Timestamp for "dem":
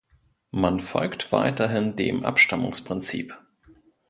1.95-2.25